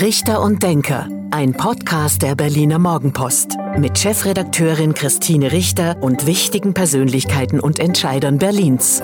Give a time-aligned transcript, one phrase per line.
[0.00, 7.60] Richter und Denker, ein Podcast der Berliner Morgenpost mit Chefredakteurin Christine Richter und wichtigen Persönlichkeiten
[7.60, 9.00] und Entscheidern Berlins.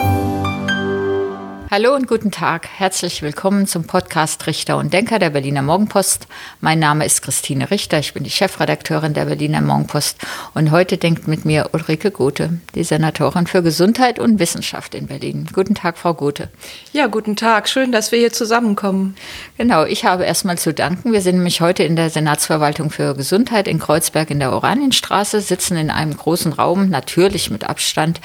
[1.75, 2.69] Hallo und guten Tag.
[2.69, 6.27] Herzlich willkommen zum Podcast Richter und Denker der Berliner Morgenpost.
[6.61, 7.99] Mein Name ist Christine Richter.
[7.99, 10.19] Ich bin die Chefredakteurin der Berliner Morgenpost.
[10.53, 15.49] Und heute denkt mit mir Ulrike Gothe, die Senatorin für Gesundheit und Wissenschaft in Berlin.
[15.51, 16.51] Guten Tag, Frau Gothe.
[16.93, 17.71] Ja, guten Tag.
[17.71, 19.17] Schön, dass wir hier zusammenkommen.
[19.57, 19.87] Genau.
[19.87, 21.15] Ich habe erstmal zu danken.
[21.15, 25.79] Wir sind nämlich heute in der Senatsverwaltung für Gesundheit in Kreuzberg in der Oranienstraße, sitzen
[25.79, 28.21] in einem großen Raum, natürlich mit Abstand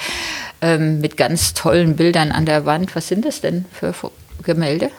[0.60, 2.94] ähm, mit ganz tollen Bildern an der Wand.
[2.96, 3.94] Was sind das denn für
[4.42, 4.90] Gemälde?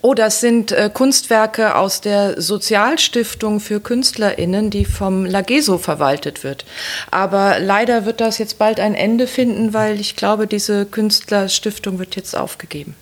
[0.00, 6.64] Oh, das sind äh, Kunstwerke aus der Sozialstiftung für KünstlerInnen, die vom Lageso verwaltet wird.
[7.10, 12.16] Aber leider wird das jetzt bald ein Ende finden, weil ich glaube, diese Künstlerstiftung wird
[12.16, 12.94] jetzt aufgegeben.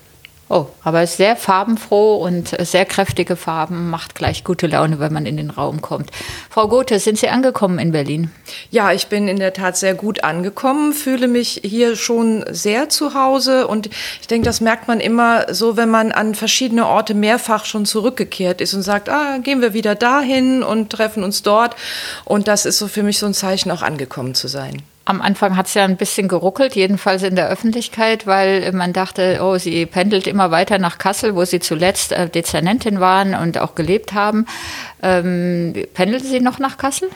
[0.52, 5.36] Oh, aber sehr farbenfroh und sehr kräftige Farben macht gleich gute Laune, wenn man in
[5.36, 6.10] den Raum kommt.
[6.50, 8.32] Frau Gothe, sind Sie angekommen in Berlin?
[8.68, 13.14] Ja, ich bin in der Tat sehr gut angekommen, fühle mich hier schon sehr zu
[13.14, 13.90] Hause und
[14.20, 18.60] ich denke, das merkt man immer so, wenn man an verschiedene Orte mehrfach schon zurückgekehrt
[18.60, 21.76] ist und sagt, ah, gehen wir wieder dahin und treffen uns dort
[22.24, 24.82] und das ist so für mich so ein Zeichen, auch angekommen zu sein.
[25.10, 29.40] Am Anfang hat es ja ein bisschen geruckelt, jedenfalls in der Öffentlichkeit, weil man dachte,
[29.42, 33.74] oh, sie pendelt immer weiter nach Kassel, wo sie zuletzt äh, Dezernentin waren und auch
[33.74, 34.46] gelebt haben.
[35.02, 37.08] Ähm, pendeln Sie noch nach Kassel?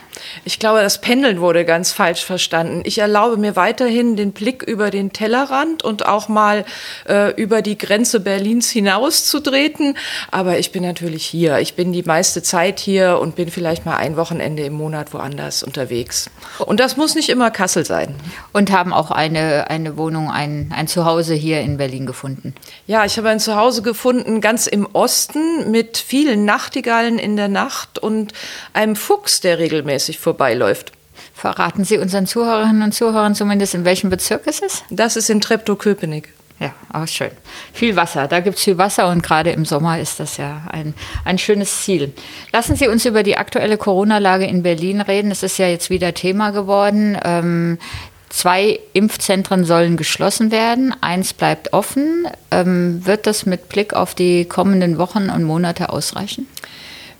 [0.44, 2.82] Ich glaube, das Pendeln wurde ganz falsch verstanden.
[2.84, 6.64] Ich erlaube mir weiterhin den Blick über den Tellerrand und auch mal
[7.06, 9.96] äh, über die Grenze Berlins hinaus zu treten.
[10.30, 11.58] Aber ich bin natürlich hier.
[11.58, 15.62] Ich bin die meiste Zeit hier und bin vielleicht mal ein Wochenende im Monat woanders
[15.62, 16.30] unterwegs.
[16.58, 18.14] Und das muss nicht immer Kassel sein.
[18.52, 22.54] Und haben auch eine, eine Wohnung, ein, ein Zuhause hier in Berlin gefunden?
[22.86, 27.73] Ja, ich habe ein Zuhause gefunden, ganz im Osten, mit vielen Nachtigallen in der Nacht
[27.74, 28.32] Nacht und
[28.72, 30.92] einem Fuchs, der regelmäßig vorbeiläuft.
[31.34, 34.84] Verraten Sie unseren Zuhörerinnen und Zuhörern zumindest, in welchem Bezirk es ist?
[34.90, 36.32] Das ist in Treptow-Köpenick.
[36.60, 37.32] Ja, auch schön.
[37.72, 38.28] Viel Wasser.
[38.28, 41.82] Da gibt es viel Wasser und gerade im Sommer ist das ja ein, ein schönes
[41.82, 42.12] Ziel.
[42.52, 45.32] Lassen Sie uns über die aktuelle Corona-Lage in Berlin reden.
[45.32, 47.18] Es ist ja jetzt wieder Thema geworden.
[47.24, 47.78] Ähm,
[48.34, 52.26] Zwei Impfzentren sollen geschlossen werden, eins bleibt offen.
[52.50, 56.48] Ähm, wird das mit Blick auf die kommenden Wochen und Monate ausreichen?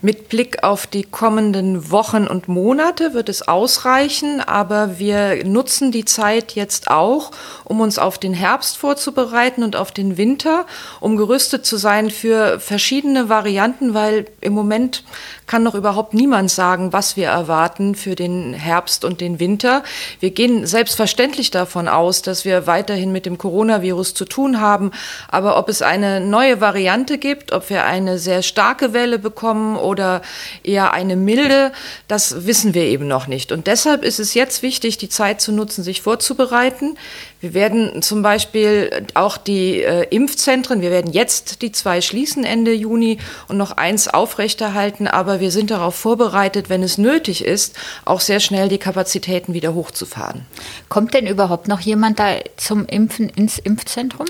[0.04, 6.04] Mit Blick auf die kommenden Wochen und Monate wird es ausreichen, aber wir nutzen die
[6.04, 7.30] Zeit jetzt auch,
[7.64, 10.66] um uns auf den Herbst vorzubereiten und auf den Winter,
[11.00, 15.04] um gerüstet zu sein für verschiedene Varianten, weil im Moment
[15.46, 19.82] kann noch überhaupt niemand sagen, was wir erwarten für den Herbst und den Winter.
[20.20, 24.90] Wir gehen selbstverständlich davon aus, dass wir weiterhin mit dem Coronavirus zu tun haben.
[25.28, 30.22] Aber ob es eine neue Variante gibt, ob wir eine sehr starke Welle bekommen oder
[30.62, 31.72] eher eine milde,
[32.08, 33.52] das wissen wir eben noch nicht.
[33.52, 36.96] Und deshalb ist es jetzt wichtig, die Zeit zu nutzen, sich vorzubereiten.
[37.44, 42.72] Wir werden zum Beispiel auch die äh, Impfzentren, wir werden jetzt die zwei schließen Ende
[42.72, 43.18] Juni
[43.48, 48.40] und noch eins aufrechterhalten, aber wir sind darauf vorbereitet, wenn es nötig ist, auch sehr
[48.40, 50.46] schnell die Kapazitäten wieder hochzufahren.
[50.88, 54.26] Kommt denn überhaupt noch jemand da zum Impfen ins Impfzentrum?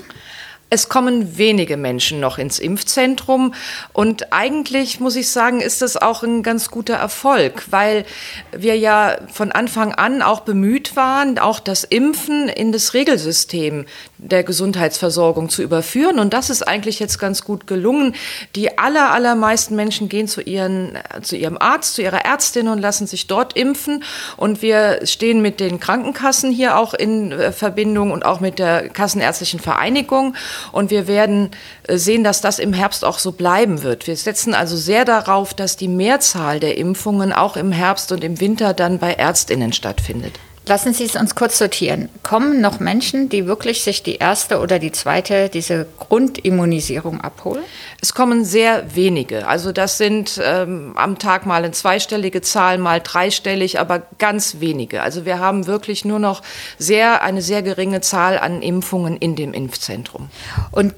[0.71, 3.53] Es kommen wenige Menschen noch ins Impfzentrum.
[3.93, 8.03] Und eigentlich muss ich sagen, ist das auch ein ganz guter Erfolg, weil
[8.51, 13.85] wir ja von Anfang an auch bemüht waren, auch das Impfen in das Regelsystem
[14.17, 16.17] der Gesundheitsversorgung zu überführen.
[16.17, 18.15] Und das ist eigentlich jetzt ganz gut gelungen.
[18.55, 23.05] Die aller allermeisten Menschen gehen zu ihren zu ihrem Arzt, zu ihrer Ärztin und lassen
[23.05, 24.03] sich dort impfen.
[24.35, 28.89] Und wir stehen mit den Krankenkassen hier auch in äh, Verbindung und auch mit der
[28.89, 30.35] Kassenärztlichen Vereinigung
[30.71, 31.51] und wir werden
[31.87, 34.07] äh, sehen, dass das im Herbst auch so bleiben wird.
[34.07, 38.39] Wir setzen also sehr darauf, dass die Mehrzahl der Impfungen auch im Herbst und im
[38.39, 40.33] Winter dann bei Ärztinnen stattfindet.
[40.67, 42.09] Lassen Sie es uns kurz sortieren.
[42.23, 47.63] Kommen noch Menschen, die wirklich sich die erste oder die zweite, diese Grundimmunisierung abholen?
[48.01, 49.47] Es kommen sehr wenige.
[49.47, 55.03] Also das sind ähm, am Tag mal eine zweistellige Zahl, mal dreistellig, aber ganz wenige.
[55.03, 56.41] Also wir haben wirklich nur noch
[56.79, 60.29] sehr, eine sehr geringe Zahl an Impfungen in dem Impfzentrum.
[60.71, 60.95] Und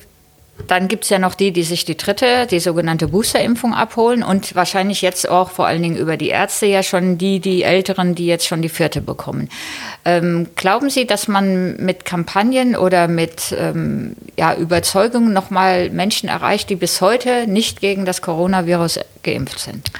[0.65, 4.56] dann gibt es ja noch die, die sich die dritte, die sogenannte Boosterimpfung abholen und
[4.56, 8.25] wahrscheinlich jetzt auch vor allen Dingen über die Ärzte ja schon die, die Älteren, die
[8.25, 9.50] jetzt schon die vierte bekommen.
[10.04, 16.69] Ähm, glauben Sie, dass man mit Kampagnen oder mit ähm, ja, Überzeugungen nochmal Menschen erreicht,
[16.69, 19.92] die bis heute nicht gegen das Coronavirus geimpft sind?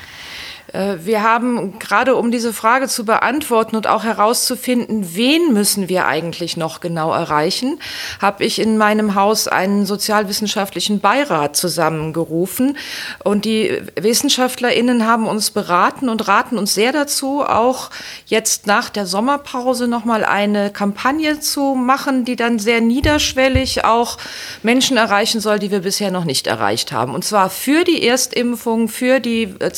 [0.74, 6.08] Äh, wir haben gerade um diese Frage zu beantworten und auch herauszufinden, wen müssen wir
[6.08, 7.80] eigentlich noch genau erreichen,
[8.22, 12.78] habe ich in meinem Haus einen sozialwissenschaftlichen Beirat zusammengerufen.
[13.24, 17.90] Und die Wissenschaftlerinnen haben uns beraten und raten uns sehr dazu, auch
[18.26, 24.18] jetzt nach der Sommerpause nochmal eine Kampagne zu machen, die dann sehr niederschwellig auch
[24.64, 27.14] Menschen erreichen soll, die wir bisher noch nicht erreicht haben.
[27.14, 29.72] Und zwar für die Erstimpfung, für die äh,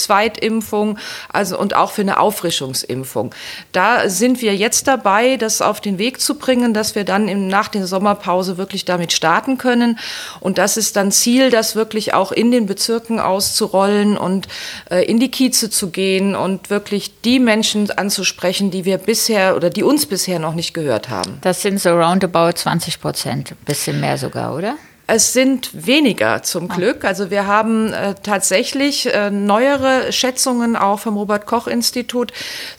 [0.80, 0.98] Zweitimpfung
[1.30, 3.34] also, und auch für eine Auffrischungsimpfung.
[3.72, 7.48] Da sind wir jetzt dabei, das auf den Weg zu bringen, dass wir dann im,
[7.48, 10.00] nach der Sommerpause wirklich damit starten können.
[10.40, 14.48] Und das ist dann Ziel, das wirklich auch in den Bezirken auszurollen und
[14.90, 19.70] äh, in die Kieze zu gehen und wirklich die Menschen anzusprechen, die wir bisher oder
[19.70, 21.38] die uns bisher noch nicht gehört haben.
[21.42, 24.76] Das sind so roundabout 20 Prozent, bisschen mehr sogar, oder?
[25.12, 26.76] Es sind weniger zum ah.
[26.76, 27.04] Glück.
[27.04, 32.32] Also wir haben äh, tatsächlich äh, neuere Schätzungen auch vom Robert Koch Institut,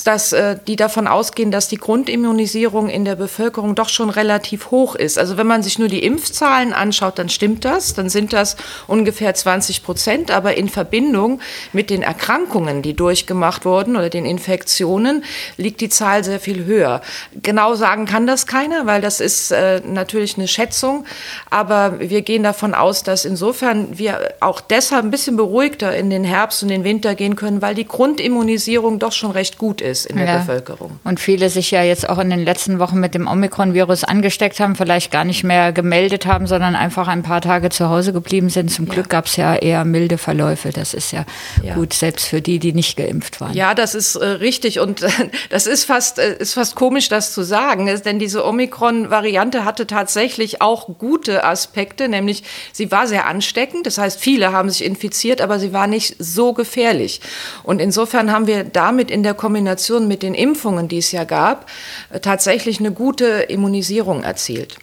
[0.05, 4.95] dass äh, die davon ausgehen, dass die Grundimmunisierung in der Bevölkerung doch schon relativ hoch
[4.95, 5.19] ist.
[5.19, 8.57] Also wenn man sich nur die Impfzahlen anschaut, dann stimmt das, dann sind das
[8.87, 10.31] ungefähr 20 Prozent.
[10.31, 11.41] Aber in Verbindung
[11.73, 15.25] mit den Erkrankungen, die durchgemacht wurden oder den Infektionen,
[15.57, 17.01] liegt die Zahl sehr viel höher.
[17.43, 21.05] Genau sagen kann das keiner, weil das ist äh, natürlich eine Schätzung.
[21.51, 26.11] Aber wir wir gehen davon aus, dass insofern wir auch deshalb ein bisschen beruhigter in
[26.11, 30.05] den Herbst und den Winter gehen können, weil die Grundimmunisierung doch schon recht gut ist
[30.05, 30.37] in der ja.
[30.37, 31.01] Bevölkerung.
[31.03, 34.77] Und viele sich ja jetzt auch in den letzten Wochen mit dem Omikron-Virus angesteckt haben,
[34.77, 38.71] vielleicht gar nicht mehr gemeldet haben, sondern einfach ein paar Tage zu Hause geblieben sind.
[38.71, 38.93] Zum ja.
[38.93, 40.69] Glück gab es ja eher milde Verläufe.
[40.69, 41.25] Das ist ja,
[41.63, 43.55] ja, gut, selbst für die, die nicht geimpft waren.
[43.55, 44.79] Ja, das ist äh, richtig.
[44.79, 45.09] Und äh,
[45.49, 50.61] das ist fast, äh, ist fast komisch, das zu sagen, denn diese Omikron-Variante hatte tatsächlich
[50.61, 52.43] auch gute Aspekte nämlich
[52.73, 53.87] sie war sehr ansteckend.
[53.87, 57.21] Das heißt, viele haben sich infiziert, aber sie war nicht so gefährlich.
[57.63, 61.71] Und insofern haben wir damit in der Kombination mit den Impfungen, die es ja gab,
[62.11, 64.77] äh, tatsächlich eine gute Immunisierung erzielt.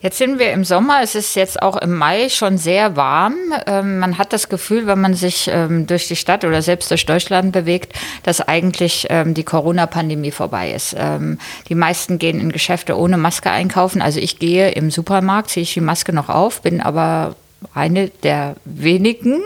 [0.00, 3.34] Jetzt sind wir im Sommer, es ist jetzt auch im Mai schon sehr warm.
[3.66, 7.06] Ähm, man hat das Gefühl, wenn man sich ähm, durch die Stadt oder selbst durch
[7.06, 7.92] Deutschland bewegt,
[8.22, 10.94] dass eigentlich ähm, die Corona-Pandemie vorbei ist.
[10.98, 14.02] Ähm, die meisten gehen in Geschäfte ohne Maske einkaufen.
[14.02, 17.36] Also ich gehe im Supermarkt, ziehe ich die Maske noch auf, bin aber
[17.74, 19.40] eine der wenigen.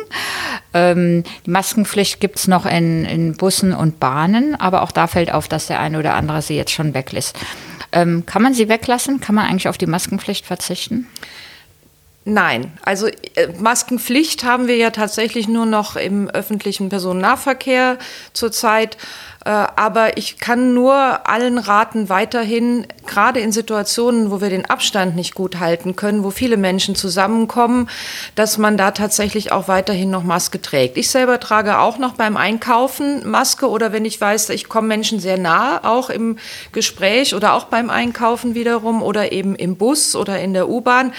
[0.75, 5.33] Ähm, die Maskenpflicht gibt es noch in, in Bussen und Bahnen, aber auch da fällt
[5.33, 7.37] auf, dass der eine oder andere sie jetzt schon weglässt.
[7.93, 9.21] Ähm, kann man sie weglassen?
[9.21, 11.07] Kann man eigentlich auf die Maskenpflicht verzichten?
[12.25, 17.99] Nein, also äh, Maskenpflicht haben wir ja tatsächlich nur noch im öffentlichen Personennahverkehr
[18.35, 18.99] zurzeit.
[19.45, 20.95] Äh, aber ich kann nur
[21.27, 26.31] allen raten, weiterhin, gerade in Situationen, wo wir den Abstand nicht gut halten können, wo
[26.31, 27.89] viele Menschen zusammenkommen,
[28.35, 30.97] dass man da tatsächlich auch weiterhin noch Maske trägt.
[30.99, 35.21] Ich selber trage auch noch beim Einkaufen Maske oder wenn ich weiß, ich komme Menschen
[35.21, 36.37] sehr nahe, auch im
[36.73, 41.15] Gespräch oder auch beim Einkaufen wiederum oder eben im Bus oder in der U-Bahn.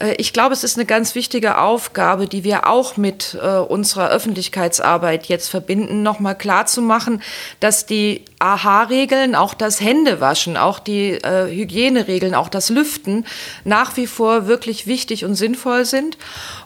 [0.00, 4.08] Äh, ich glaube, es ist eine ganz wichtige Aufgabe, die wir auch mit äh, unserer
[4.08, 7.22] Öffentlichkeitsarbeit jetzt verbinden, nochmal klarzumachen,
[7.60, 13.26] dass die AHA-Regeln, auch das Händewaschen, auch die äh, Hygieneregeln, auch das Lüften
[13.64, 16.16] nach wie vor wirklich wichtig und sinnvoll sind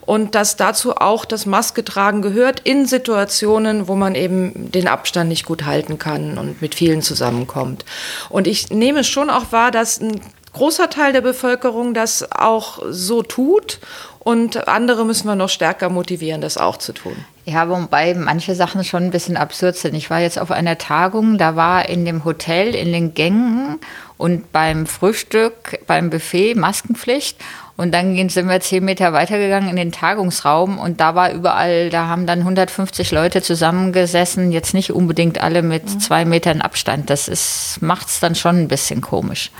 [0.05, 5.45] und dass dazu auch das Masketragen gehört in Situationen, wo man eben den Abstand nicht
[5.45, 7.83] gut halten kann und mit vielen zusammenkommt.
[8.29, 10.21] Und ich nehme schon auch wahr, dass ein
[10.53, 13.79] großer Teil der Bevölkerung das auch so tut
[14.19, 17.15] und andere müssen wir noch stärker motivieren, das auch zu tun.
[17.47, 19.93] Ja, wobei manche Sachen schon ein bisschen absurd sind.
[19.93, 23.79] Ich war jetzt auf einer Tagung, da war in dem Hotel, in den Gängen
[24.17, 27.37] und beim Frühstück, beim Buffet Maskenpflicht.
[27.77, 32.07] Und dann sind wir zehn Meter weitergegangen in den Tagungsraum und da war überall, da
[32.07, 35.99] haben dann 150 Leute zusammengesessen, jetzt nicht unbedingt alle mit mhm.
[35.99, 37.09] zwei Metern Abstand.
[37.11, 39.51] Das macht es dann schon ein bisschen komisch.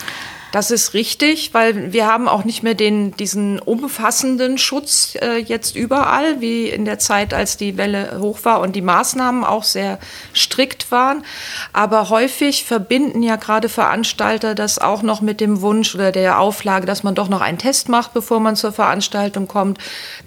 [0.55, 5.75] Das ist richtig, weil wir haben auch nicht mehr den, diesen umfassenden Schutz äh, jetzt
[5.75, 9.99] überall, wie in der Zeit, als die Welle hoch war und die Maßnahmen auch sehr
[10.33, 11.25] strikt waren.
[11.73, 16.85] Aber häufig verbinden ja gerade Veranstalter das auch noch mit dem Wunsch oder der Auflage,
[16.85, 19.79] dass man doch noch einen Test macht, bevor man zur Veranstaltung kommt.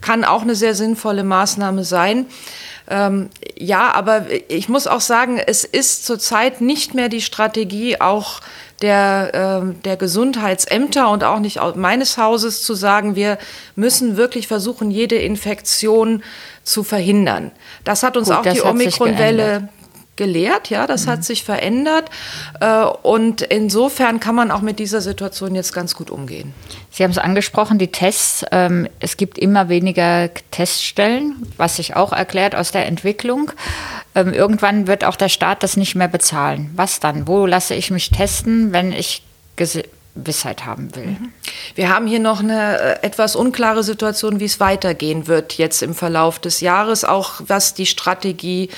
[0.03, 2.27] Kann auch eine sehr sinnvolle Maßnahme sein.
[2.91, 8.41] Ähm, ja, aber ich muss auch sagen, es ist zurzeit nicht mehr die Strategie, auch
[8.83, 13.39] der, äh, der Gesundheitsämter und auch nicht meines Hauses zu sagen, wir
[13.75, 16.23] müssen wirklich versuchen, jede Infektion
[16.63, 17.51] zu verhindern.
[17.85, 19.69] Das hat uns Gut, auch die Omikron-Welle
[20.19, 21.11] gelehrt, ja, das mhm.
[21.11, 22.11] hat sich verändert
[22.61, 26.53] äh, und insofern kann man auch mit dieser Situation jetzt ganz gut umgehen.
[26.91, 28.45] Sie haben es angesprochen, die Tests.
[28.53, 33.53] Ähm, es gibt immer weniger Teststellen, was sich auch erklärt aus der Entwicklung.
[34.15, 36.71] ähm, irgendwann wird auch der Staat das nicht mehr bezahlen.
[36.75, 37.27] Was dann?
[37.27, 39.23] Wo lasse ich mich testen, wenn ich
[40.19, 41.07] Gewissheit haben will.
[41.07, 41.33] Mhm.
[41.75, 45.95] Wir haben hier noch eine äh, etwas unklare Situation, wie es weitergehen wird jetzt im
[45.95, 48.69] Verlauf des Jahres, auch was die Strategie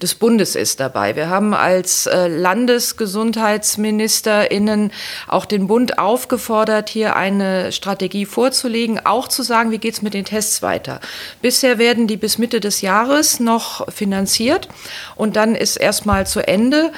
[0.00, 1.16] des Bundes ist dabei.
[1.16, 4.92] Wir haben als äh, Landesgesundheitsministerinnen
[5.26, 10.14] auch den Bund aufgefordert, hier eine Strategie vorzulegen, auch zu sagen, wie geht es mit
[10.14, 11.00] den Tests weiter.
[11.42, 14.68] Bisher werden die bis Mitte des Jahres noch finanziert
[15.16, 16.92] und dann ist erstmal zu Ende.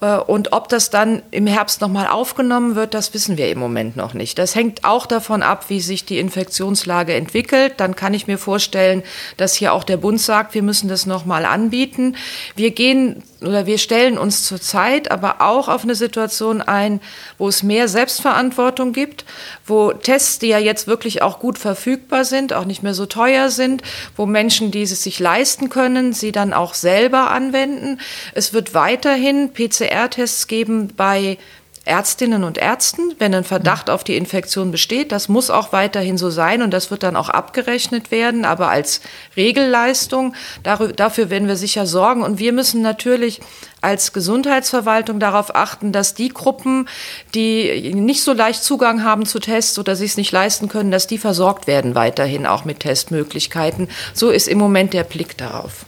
[0.00, 3.96] Äh, und ob das dann im Herbst nochmal aufgenommen wird, das wissen wir im Moment
[3.96, 4.38] noch nicht.
[4.38, 7.74] Das hängt auch davon ab, wie sich die Infektionslage entwickelt.
[7.78, 9.02] Dann kann ich mir vorstellen,
[9.36, 12.16] dass hier auch der Bund sagt, wir müssen das nochmal anbieten.
[12.56, 17.00] Wir gehen oder wir stellen uns zurzeit aber auch auf eine Situation ein,
[17.36, 19.24] wo es mehr Selbstverantwortung gibt,
[19.64, 23.50] wo Tests, die ja jetzt wirklich auch gut verfügbar sind, auch nicht mehr so teuer
[23.50, 23.82] sind,
[24.16, 28.00] wo Menschen, die es sich leisten können, sie dann auch selber anwenden.
[28.34, 29.52] Es wird weiterhin
[29.88, 31.38] PCR-Tests geben bei
[31.84, 35.10] Ärztinnen und Ärzten, wenn ein Verdacht auf die Infektion besteht.
[35.10, 39.00] Das muss auch weiterhin so sein und das wird dann auch abgerechnet werden, aber als
[39.36, 40.34] Regelleistung.
[40.62, 42.22] Dafür werden wir sicher sorgen.
[42.22, 43.40] Und wir müssen natürlich
[43.80, 46.90] als Gesundheitsverwaltung darauf achten, dass die Gruppen,
[47.34, 51.06] die nicht so leicht Zugang haben zu Tests oder sich es nicht leisten können, dass
[51.06, 53.88] die versorgt werden weiterhin auch mit Testmöglichkeiten.
[54.12, 55.86] So ist im Moment der Blick darauf.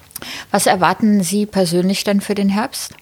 [0.50, 2.94] Was erwarten Sie persönlich denn für den Herbst?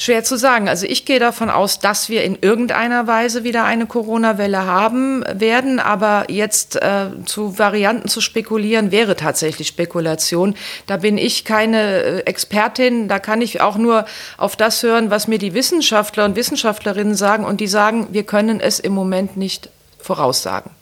[0.00, 0.68] Schwer zu sagen.
[0.68, 5.80] Also ich gehe davon aus, dass wir in irgendeiner Weise wieder eine Corona-Welle haben werden.
[5.80, 10.54] Aber jetzt äh, zu Varianten zu spekulieren, wäre tatsächlich Spekulation.
[10.86, 13.08] Da bin ich keine äh, Expertin.
[13.08, 14.04] Da kann ich auch nur
[14.36, 17.44] auf das hören, was mir die Wissenschaftler und Wissenschaftlerinnen sagen.
[17.44, 20.77] Und die sagen, wir können es im Moment nicht voraussagen.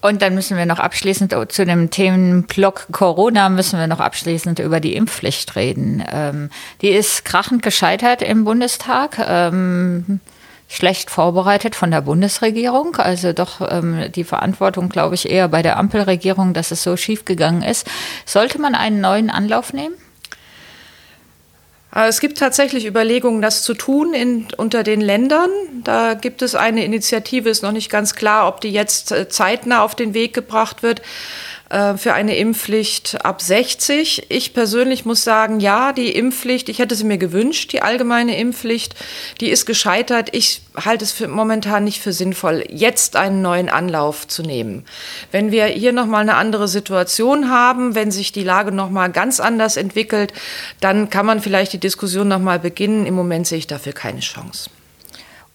[0.00, 4.78] Und dann müssen wir noch abschließend zu dem Themenblock Corona müssen wir noch abschließend über
[4.78, 6.04] die Impfpflicht reden.
[6.10, 6.50] Ähm,
[6.82, 9.18] die ist krachend gescheitert im Bundestag.
[9.18, 10.20] Ähm,
[10.68, 12.96] schlecht vorbereitet von der Bundesregierung.
[12.96, 17.24] Also doch ähm, die Verantwortung, glaube ich, eher bei der Ampelregierung, dass es so schief
[17.24, 17.88] gegangen ist.
[18.24, 19.94] Sollte man einen neuen Anlauf nehmen?
[21.98, 25.50] Äh, es gibt tatsächlich Überlegungen, das zu tun in, unter den Ländern.
[25.82, 29.82] Da gibt es eine Initiative, ist noch nicht ganz klar, ob die jetzt äh, zeitnah
[29.82, 31.02] auf den Weg gebracht wird.
[31.70, 34.26] Äh, für eine Impfpflicht ab 60.
[34.30, 38.94] Ich persönlich muss sagen, ja, die Impfpflicht, ich hätte sie mir gewünscht, die allgemeine Impfpflicht,
[39.40, 40.30] die ist gescheitert.
[40.32, 44.84] Ich halte es für momentan nicht für sinnvoll, jetzt einen neuen Anlauf zu nehmen.
[45.30, 49.76] Wenn wir hier nochmal eine andere Situation haben, wenn sich die Lage nochmal ganz anders
[49.76, 50.32] entwickelt,
[50.80, 53.04] dann kann man vielleicht die Diskussion nochmal beginnen.
[53.04, 54.70] Im Moment sehe ich dafür keine Chance.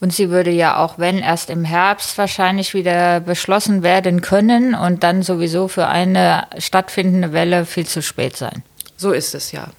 [0.04, 5.02] Und sie würde ja auch, wenn erst im Herbst wahrscheinlich wieder beschlossen werden können und
[5.02, 8.64] dann sowieso für eine stattfindende Welle viel zu spät sein.
[8.98, 9.70] So ist es ja.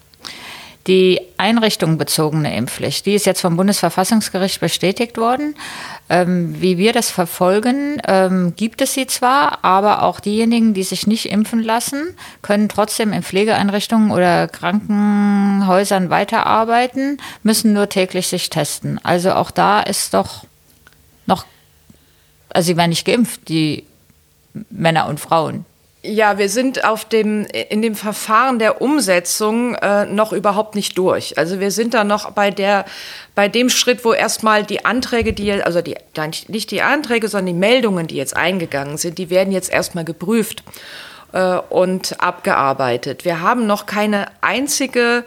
[0.86, 5.54] Die einrichtungsbezogene Impfpflicht, die ist jetzt vom Bundesverfassungsgericht bestätigt worden.
[6.10, 11.06] Ähm, wie wir das verfolgen, ähm, gibt es sie zwar, aber auch diejenigen, die sich
[11.06, 19.00] nicht impfen lassen, können trotzdem in Pflegeeinrichtungen oder Krankenhäusern weiterarbeiten, müssen nur täglich sich testen.
[19.02, 20.44] Also auch da ist doch
[21.24, 21.46] noch,
[22.50, 23.84] also sie werden nicht geimpft, die
[24.68, 25.64] Männer und Frauen.
[26.06, 31.38] Ja, wir sind auf dem, in dem Verfahren der Umsetzung äh, noch überhaupt nicht durch.
[31.38, 32.84] Also wir sind da noch bei der,
[33.34, 35.96] bei dem Schritt, wo erstmal die Anträge, die, also die,
[36.48, 40.62] nicht die Anträge, sondern die Meldungen, die jetzt eingegangen sind, die werden jetzt erstmal geprüft
[41.32, 43.24] äh, und abgearbeitet.
[43.24, 45.24] Wir haben noch keine einzige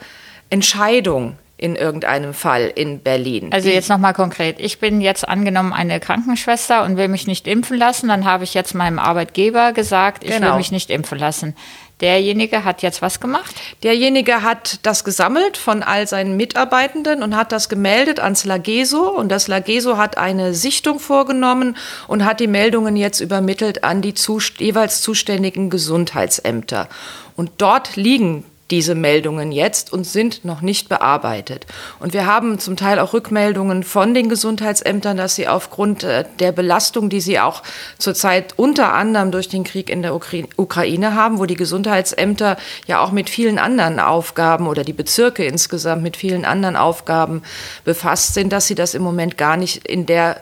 [0.51, 3.49] Entscheidung in irgendeinem Fall in Berlin.
[3.51, 4.59] Also jetzt nochmal konkret.
[4.59, 8.09] Ich bin jetzt angenommen eine Krankenschwester und will mich nicht impfen lassen.
[8.09, 10.51] Dann habe ich jetzt meinem Arbeitgeber gesagt, ich genau.
[10.51, 11.55] will mich nicht impfen lassen.
[11.99, 13.55] Derjenige hat jetzt was gemacht?
[13.81, 19.09] Derjenige hat das gesammelt von all seinen Mitarbeitenden und hat das gemeldet ans Lageso.
[19.09, 21.75] Und das Lageso hat eine Sichtung vorgenommen
[22.07, 24.13] und hat die Meldungen jetzt übermittelt an die
[24.59, 26.87] jeweils zuständigen Gesundheitsämter.
[27.35, 31.65] Und dort liegen diese Meldungen jetzt und sind noch nicht bearbeitet.
[31.99, 36.51] Und wir haben zum Teil auch Rückmeldungen von den Gesundheitsämtern, dass sie aufgrund äh, der
[36.51, 37.63] Belastung, die sie auch
[37.97, 42.57] zurzeit unter anderem durch den Krieg in der Ukraine haben, wo die Gesundheitsämter
[42.87, 47.43] ja auch mit vielen anderen Aufgaben oder die Bezirke insgesamt mit vielen anderen Aufgaben
[47.85, 50.41] befasst sind, dass sie das im Moment gar nicht in der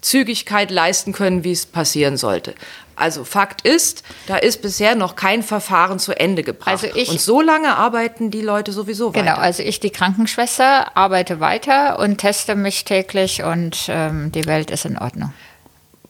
[0.00, 2.54] Zügigkeit leisten können, wie es passieren sollte.
[2.96, 6.68] Also Fakt ist, da ist bisher noch kein Verfahren zu Ende gebracht.
[6.68, 9.22] Also ich, und so lange arbeiten die Leute sowieso weiter.
[9.22, 14.70] Genau, also ich, die Krankenschwester, arbeite weiter und teste mich täglich und ähm, die Welt
[14.70, 15.32] ist in Ordnung.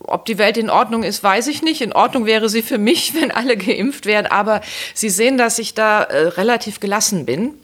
[0.06, 1.80] Ob die Welt in Ordnung ist, weiß ich nicht.
[1.80, 4.26] In Ordnung wäre sie für mich, wenn alle geimpft wären.
[4.26, 4.60] Aber
[4.94, 7.54] Sie sehen, dass ich da äh, relativ gelassen bin,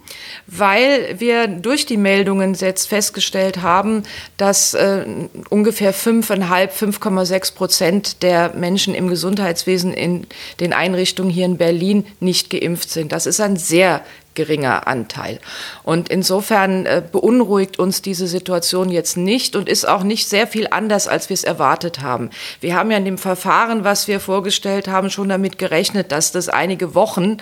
[0.46, 4.02] weil wir durch die Meldungen jetzt festgestellt haben,
[4.36, 5.04] dass äh,
[5.48, 10.26] ungefähr 5,5, 5,6 Prozent der Menschen im Gesundheitswesen in
[10.60, 13.12] den Einrichtungen hier in Berlin nicht geimpft sind.
[13.12, 14.02] Das ist ein sehr
[14.34, 15.38] geringer Anteil.
[15.82, 20.68] Und insofern äh, beunruhigt uns diese Situation jetzt nicht und ist auch nicht sehr viel
[20.70, 22.30] anders, als wir es erwartet haben.
[22.60, 26.48] Wir haben ja in dem Verfahren, was wir vorgestellt haben, schon damit gerechnet, dass das
[26.48, 27.38] einige Wochen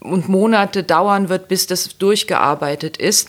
[0.00, 3.28] und Monate dauern wird, bis das durchgearbeitet ist.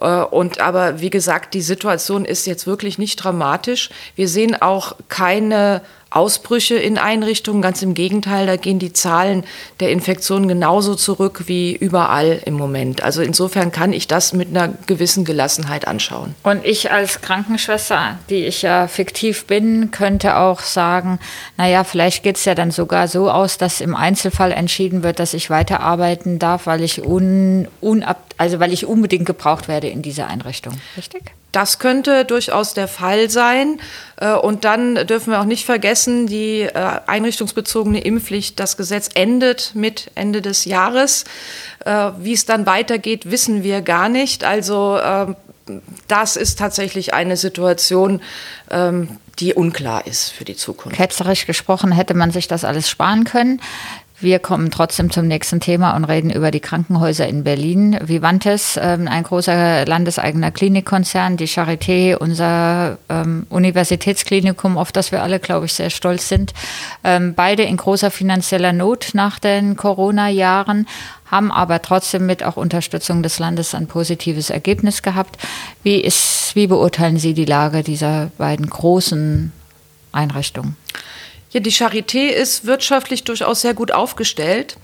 [0.00, 3.90] Äh, und aber wie gesagt, die Situation ist jetzt wirklich nicht dramatisch.
[4.14, 7.62] Wir sehen auch keine Ausbrüche in Einrichtungen.
[7.62, 9.44] Ganz im Gegenteil, da gehen die Zahlen
[9.78, 13.02] der Infektionen genauso zurück wie überall im Moment.
[13.02, 16.34] Also insofern kann ich das mit einer gewissen Gelassenheit anschauen.
[16.42, 21.20] Und ich als Krankenschwester, die ich ja fiktiv bin, könnte auch sagen,
[21.56, 25.34] naja, vielleicht geht es ja dann sogar so aus, dass im Einzelfall entschieden wird, dass
[25.34, 30.26] ich weiterarbeiten darf, weil ich un, unab, also weil ich unbedingt gebraucht werde in dieser
[30.26, 30.74] Einrichtung.
[30.96, 31.32] Richtig?
[31.52, 33.80] Das könnte durchaus der Fall sein.
[34.16, 39.72] Äh, und dann dürfen wir auch nicht vergessen, die äh, einrichtungsbezogene Impfpflicht, das Gesetz endet
[39.74, 41.24] mit Ende des Jahres.
[41.84, 44.44] Äh, wie es dann weitergeht, wissen wir gar nicht.
[44.44, 44.98] Also
[46.08, 48.20] das ist tatsächlich eine Situation,
[48.70, 50.96] ähm, die unklar ist für die Zukunft.
[50.96, 53.60] Ketzerisch gesprochen hätte man sich das alles sparen können.
[54.22, 57.98] Wir kommen trotzdem zum nächsten Thema und reden über die Krankenhäuser in Berlin.
[58.02, 65.40] Vivantes, ähm, ein großer landeseigener Klinikkonzern, die Charité, unser ähm, Universitätsklinikum, auf das wir alle,
[65.40, 66.52] glaube ich, sehr stolz sind.
[67.02, 70.86] Ähm, beide in großer finanzieller Not nach den Corona-Jahren,
[71.30, 75.38] haben aber trotzdem mit auch Unterstützung des Landes ein positives Ergebnis gehabt.
[75.82, 79.50] Wie, ist, wie beurteilen Sie die Lage dieser beiden großen
[80.12, 80.76] Einrichtungen?
[81.52, 84.76] Ja, die Charité ist wirtschaftlich durchaus sehr gut aufgestellt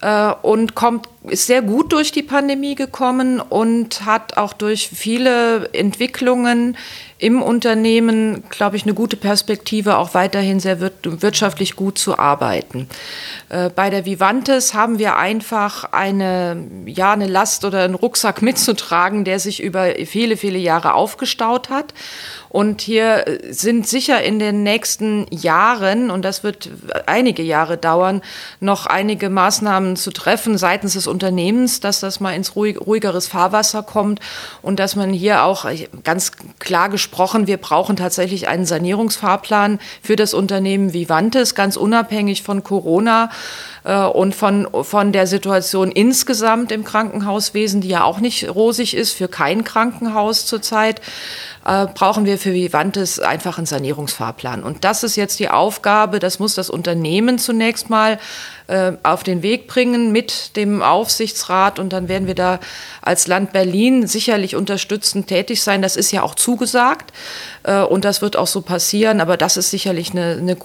[0.00, 5.72] äh, und kommt, ist sehr gut durch die Pandemie gekommen und hat auch durch viele
[5.72, 6.76] Entwicklungen
[7.18, 12.88] im Unternehmen, glaube ich, eine gute Perspektive, auch weiterhin sehr wirtschaftlich gut zu arbeiten.
[13.48, 19.24] Äh, bei der Vivantes haben wir einfach eine, ja, eine Last oder einen Rucksack mitzutragen,
[19.24, 21.94] der sich über viele, viele Jahre aufgestaut hat.
[22.50, 26.70] Und hier sind sicher in den nächsten Jahren, und das wird
[27.06, 28.22] einige Jahre dauern,
[28.60, 34.18] noch einige Maßnahmen zu treffen seitens des Unternehmens, dass das mal ins ruhigeres Fahrwasser kommt
[34.62, 35.66] und dass man hier auch
[36.02, 42.42] ganz klar gesprochen gesprochen, wir brauchen tatsächlich einen Sanierungsfahrplan für das Unternehmen Vivantes, ganz unabhängig
[42.42, 43.30] von Corona
[43.84, 49.12] äh, und von, von der Situation insgesamt im Krankenhauswesen, die ja auch nicht rosig ist
[49.12, 51.00] für kein Krankenhaus zurzeit
[51.66, 54.62] äh, brauchen wir für Vivantes einfach einen Sanierungsfahrplan.
[54.62, 58.18] Und das ist jetzt die Aufgabe, das muss das Unternehmen zunächst mal
[58.68, 62.58] äh, auf den Weg bringen mit dem Aufsichtsrat und dann werden wir da
[63.00, 65.82] als Land Berlin sicherlich unterstützend tätig sein.
[65.82, 67.12] Das ist ja auch zugesagt
[67.62, 70.56] äh, und das wird auch so passieren, aber das ist sicherlich eine, eine,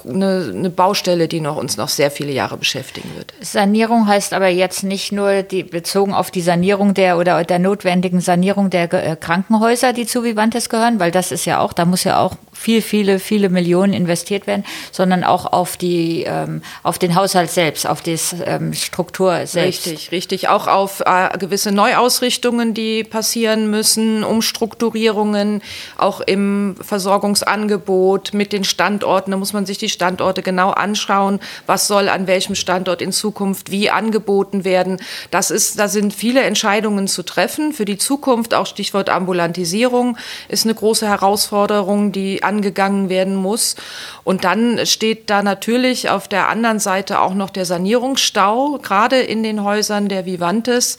[0.51, 3.33] eine Baustelle, die noch, uns noch sehr viele Jahre beschäftigen wird.
[3.39, 8.19] Sanierung heißt aber jetzt nicht nur die, bezogen auf die Sanierung der oder der notwendigen
[8.19, 12.03] Sanierung der äh, Krankenhäuser, die zu Vivantes gehören, weil das ist ja auch, da muss
[12.03, 17.15] ja auch viel, viele, viele Millionen investiert werden, sondern auch auf die, ähm, auf den
[17.15, 19.87] Haushalt selbst, auf die ähm, Struktur selbst.
[19.87, 20.49] Richtig, richtig.
[20.49, 25.63] Auch auf äh, gewisse Neuausrichtungen, die passieren müssen, Umstrukturierungen,
[25.97, 29.31] auch im Versorgungsangebot mit den Standorten.
[29.31, 31.39] Da muss man sich die Standorte genau anschauen.
[31.65, 34.97] Was soll an welchem Standort in Zukunft wie angeboten werden?
[35.31, 38.53] Das ist, da sind viele Entscheidungen zu treffen für die Zukunft.
[38.53, 40.15] Auch Stichwort Ambulantisierung
[40.47, 43.75] ist eine große Herausforderung, die angegangen werden muss.
[44.23, 49.43] Und dann steht da natürlich auf der anderen Seite auch noch der Sanierungsstau, gerade in
[49.43, 50.97] den Häusern der Vivantes.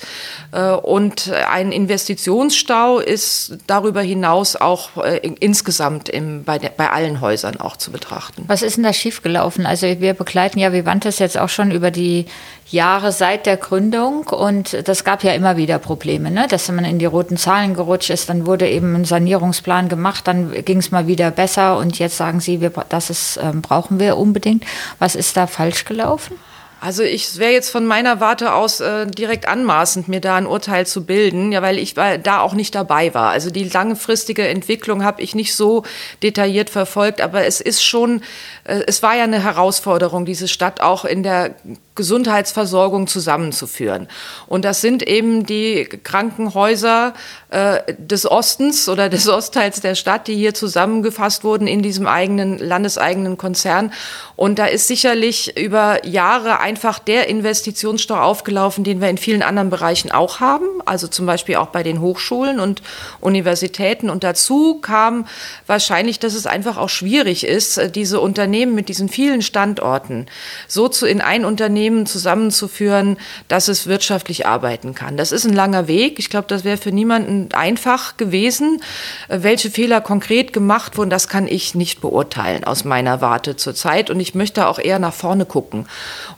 [0.52, 7.20] Äh, und ein Investitionsstau ist darüber hinaus auch äh, insgesamt im, bei, der, bei allen
[7.20, 8.44] Häusern auch zu betrachten.
[8.46, 9.66] Was ist denn da schiefgelaufen?
[9.66, 12.26] Also wir begleiten ja Vivantes jetzt auch schon über die
[12.72, 16.46] Jahre seit der Gründung und das gab ja immer wieder Probleme, ne?
[16.48, 18.28] dass man in die roten Zahlen gerutscht ist.
[18.28, 22.40] Dann wurde eben ein Sanierungsplan gemacht, dann ging es mal wieder besser und jetzt sagen
[22.40, 24.64] Sie, wir, das ist, ähm, brauchen wir unbedingt.
[24.98, 26.36] Was ist da falsch gelaufen?
[26.84, 30.84] Also ich wäre jetzt von meiner Warte aus äh, direkt anmaßend, mir da ein Urteil
[30.84, 33.30] zu bilden, ja, weil ich da auch nicht dabei war.
[33.30, 35.84] Also die langfristige Entwicklung habe ich nicht so
[36.24, 38.20] detailliert verfolgt, aber es ist schon,
[38.64, 41.54] äh, es war ja eine Herausforderung, diese Stadt auch in der
[41.94, 44.08] Gesundheitsversorgung zusammenzuführen.
[44.48, 47.12] Und das sind eben die Krankenhäuser
[47.50, 52.58] äh, des Ostens oder des Ostteils der Stadt, die hier zusammengefasst wurden in diesem eigenen
[52.58, 53.92] landeseigenen Konzern.
[54.36, 59.68] Und da ist sicherlich über Jahre einfach der Investitionsstau aufgelaufen, den wir in vielen anderen
[59.68, 62.80] Bereichen auch haben, also zum Beispiel auch bei den Hochschulen und
[63.20, 64.08] Universitäten.
[64.08, 65.26] Und dazu kam
[65.66, 70.24] wahrscheinlich, dass es einfach auch schwierig ist, diese Unternehmen mit diesen vielen Standorten
[70.66, 75.18] so zu in ein Unternehmen zusammenzuführen, dass es wirtschaftlich arbeiten kann.
[75.18, 76.18] Das ist ein langer Weg.
[76.18, 78.82] Ich glaube, das wäre für niemanden einfach gewesen.
[79.28, 84.08] Welche Fehler konkret gemacht wurden, das kann ich nicht beurteilen aus meiner Warte zurzeit.
[84.08, 85.86] Und ich möchte auch eher nach vorne gucken.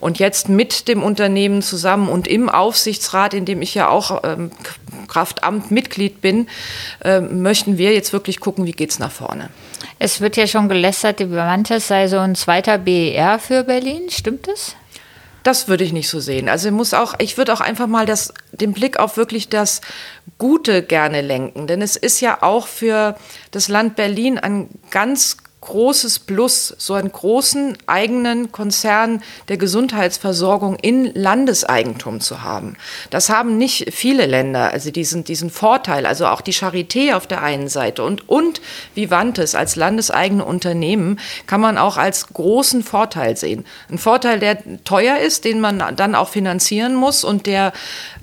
[0.00, 4.50] Und jetzt mit dem Unternehmen zusammen und im Aufsichtsrat, in dem ich ja auch ähm,
[5.06, 6.48] Kraftamt Mitglied bin,
[7.04, 9.50] äh, möchten wir jetzt wirklich gucken, wie geht es nach vorne.
[9.98, 14.08] Es wird ja schon gelästert, die Bewantes sei so ein zweiter BER für Berlin.
[14.08, 14.76] Stimmt das?
[15.44, 16.48] Das würde ich nicht so sehen.
[16.48, 19.82] Also ich muss auch, ich würde auch einfach mal das, den Blick auf wirklich das
[20.38, 21.66] Gute gerne lenken.
[21.66, 23.14] Denn es ist ja auch für
[23.50, 31.12] das Land Berlin ein ganz großes Plus, so einen großen eigenen Konzern der Gesundheitsversorgung in
[31.14, 32.76] Landeseigentum zu haben.
[33.10, 37.42] Das haben nicht viele Länder, also diesen, diesen Vorteil, also auch die Charité auf der
[37.42, 38.60] einen Seite und, und
[38.94, 43.64] Vivantes als landeseigene Unternehmen kann man auch als großen Vorteil sehen.
[43.90, 47.72] Ein Vorteil, der teuer ist, den man dann auch finanzieren muss und der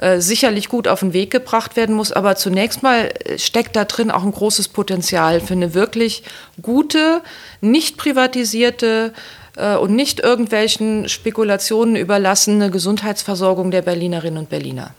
[0.01, 4.09] äh, sicherlich gut auf den Weg gebracht werden muss, aber zunächst mal steckt da drin
[4.09, 6.23] auch ein großes Potenzial für eine wirklich
[6.61, 7.21] gute,
[7.61, 9.13] nicht privatisierte
[9.55, 14.95] äh, und nicht irgendwelchen Spekulationen überlassene Gesundheitsversorgung der Berlinerinnen und Berliner.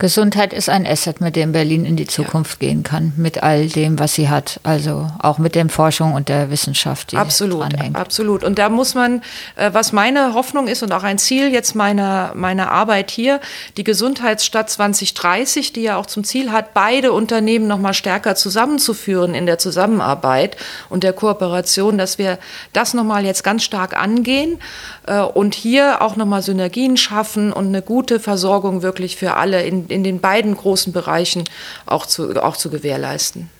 [0.00, 2.68] Gesundheit ist ein Asset, mit dem Berlin in die Zukunft ja.
[2.68, 4.58] gehen kann, mit all dem, was sie hat.
[4.62, 7.96] Also auch mit der Forschung und der Wissenschaft, die absolut, dranhängt.
[7.96, 8.42] Absolut.
[8.42, 9.22] Und da muss man,
[9.56, 13.40] äh, was meine Hoffnung ist und auch ein Ziel jetzt meiner, meiner Arbeit hier,
[13.76, 19.34] die Gesundheitsstadt 2030, die ja auch zum Ziel hat, beide Unternehmen noch mal stärker zusammenzuführen
[19.34, 20.56] in der Zusammenarbeit
[20.88, 22.38] und der Kooperation, dass wir
[22.72, 24.60] das noch mal jetzt ganz stark angehen
[25.06, 29.62] äh, und hier auch noch mal Synergien schaffen und eine gute Versorgung wirklich für alle
[29.62, 31.44] in in den beiden großen Bereichen
[31.86, 33.50] auch zu, auch zu gewährleisten.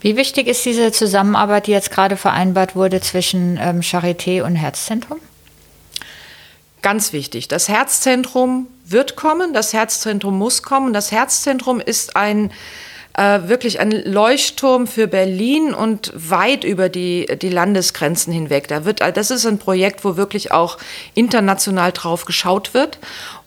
[0.00, 5.18] Wie wichtig ist diese Zusammenarbeit, die jetzt gerade vereinbart wurde zwischen ähm, Charité und Herzzentrum?
[6.82, 7.48] Ganz wichtig.
[7.48, 10.92] Das Herzzentrum wird kommen, das Herzzentrum muss kommen.
[10.92, 12.52] Das Herzzentrum ist ein
[13.18, 18.68] äh, wirklich ein Leuchtturm für Berlin und weit über die, die Landesgrenzen hinweg.
[18.68, 20.78] Da wird, das ist ein Projekt, wo wirklich auch
[21.14, 22.98] international drauf geschaut wird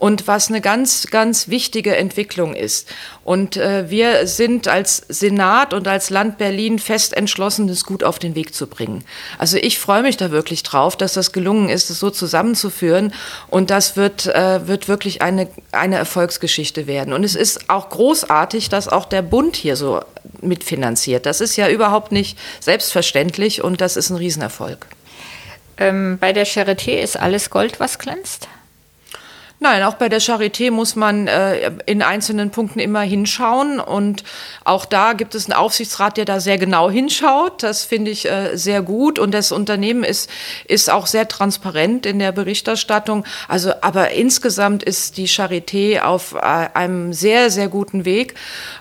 [0.01, 2.89] und was eine ganz, ganz wichtige Entwicklung ist.
[3.23, 8.17] Und äh, wir sind als Senat und als Land Berlin fest entschlossen, das gut auf
[8.17, 9.03] den Weg zu bringen.
[9.37, 13.13] Also ich freue mich da wirklich drauf, dass das gelungen ist, es so zusammenzuführen.
[13.47, 17.13] Und das wird, äh, wird wirklich eine, eine Erfolgsgeschichte werden.
[17.13, 20.01] Und es ist auch großartig, dass auch der Bund hier so
[20.41, 21.27] mitfinanziert.
[21.27, 24.87] Das ist ja überhaupt nicht selbstverständlich und das ist ein Riesenerfolg.
[25.77, 28.47] Ähm, bei der Charité ist alles Gold, was glänzt?
[29.63, 33.79] Nein, auch bei der Charité muss man äh, in einzelnen Punkten immer hinschauen.
[33.79, 34.23] Und
[34.63, 37.61] auch da gibt es einen Aufsichtsrat, der da sehr genau hinschaut.
[37.61, 39.19] Das finde ich äh, sehr gut.
[39.19, 40.31] Und das Unternehmen ist,
[40.65, 43.23] ist auch sehr transparent in der Berichterstattung.
[43.47, 48.33] Also, aber insgesamt ist die Charité auf äh, einem sehr, sehr guten Weg.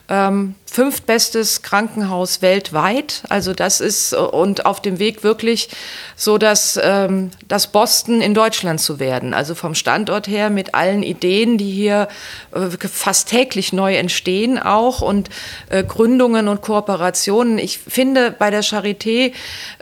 [0.08, 3.22] Ähm, fünftbestes Krankenhaus weltweit.
[3.28, 5.68] Also das ist und auf dem Weg wirklich
[6.14, 9.34] so, dass ähm, das Boston in Deutschland zu werden.
[9.34, 12.08] Also vom Standort her mit allen Ideen, die hier
[12.52, 15.30] äh, fast täglich neu entstehen auch und
[15.68, 17.58] äh, Gründungen und Kooperationen.
[17.58, 19.32] Ich finde, bei der Charité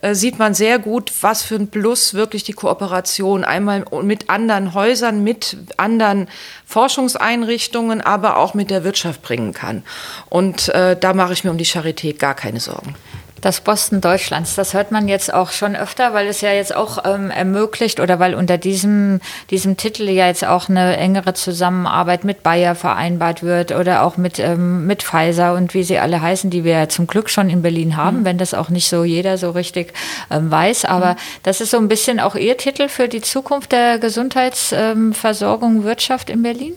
[0.02, 4.74] äh, sieht man sehr gut, was für ein Plus wirklich die Kooperation einmal mit anderen
[4.74, 6.28] Häusern, mit anderen
[6.66, 9.82] Forschungseinrichtungen, aber auch mit der Wirtschaft bringen kann.
[10.28, 12.94] Und äh, da mache ich mir um die Charité gar keine Sorgen.
[13.40, 17.04] Das Boston Deutschlands, das hört man jetzt auch schon öfter, weil es ja jetzt auch
[17.04, 19.20] ähm, ermöglicht oder weil unter diesem,
[19.50, 24.38] diesem Titel ja jetzt auch eine engere Zusammenarbeit mit Bayer vereinbart wird oder auch mit,
[24.40, 27.62] ähm, mit Pfizer und wie sie alle heißen, die wir ja zum Glück schon in
[27.62, 28.24] Berlin haben, mhm.
[28.24, 29.92] wenn das auch nicht so jeder so richtig
[30.30, 30.84] ähm, weiß.
[30.84, 31.18] Aber mhm.
[31.44, 36.42] das ist so ein bisschen auch Ihr Titel für die Zukunft der Gesundheitsversorgung, Wirtschaft in
[36.42, 36.74] Berlin?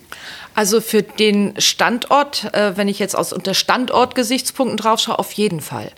[0.53, 5.61] Also für den Standort, äh, wenn ich jetzt aus unter Standortgesichtspunkten drauf schaue, auf jeden
[5.61, 5.91] Fall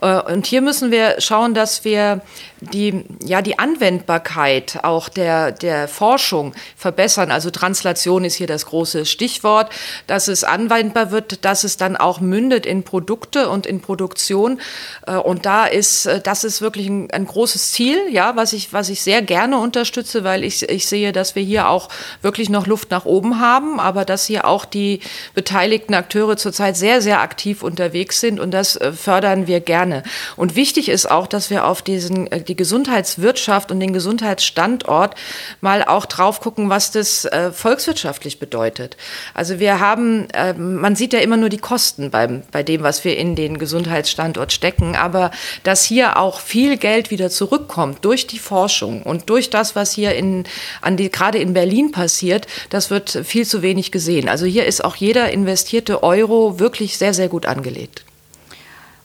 [0.00, 2.20] und hier müssen wir schauen, dass wir
[2.60, 7.30] die, ja, die Anwendbarkeit auch der, der Forschung verbessern.
[7.30, 9.70] Also Translation ist hier das große Stichwort,
[10.06, 14.60] dass es anwendbar wird, dass es dann auch mündet in Produkte und in Produktion.
[15.06, 18.72] Äh, und da ist, äh, das ist wirklich ein, ein großes Ziel, ja, was ich,
[18.72, 21.88] was ich sehr gerne unterstütze, weil ich, ich sehe, dass wir hier auch
[22.22, 25.00] wirklich noch Luft nach oben haben, aber dass hier auch die
[25.34, 30.02] beteiligten Akteure zurzeit sehr, sehr aktiv unterwegs sind und das äh, fördern wir gerne.
[30.36, 35.14] Und wichtig ist auch, dass wir auf diesen die Gesundheitswirtschaft und den Gesundheitsstandort
[35.60, 38.96] mal auch drauf gucken, was das äh, volkswirtschaftlich bedeutet.
[39.34, 43.04] Also wir haben, äh, man sieht ja immer nur die Kosten beim, bei dem, was
[43.04, 45.30] wir in den Gesundheitsstandort stecken, aber
[45.62, 50.14] dass hier auch viel Geld wieder zurückkommt durch die Forschung und durch das, was hier
[50.14, 50.44] in,
[50.80, 54.28] an die, gerade in Berlin passiert, das wird viel zu wenig gesehen.
[54.28, 58.04] Also hier ist auch jeder investierte Euro wirklich sehr, sehr gut angelegt.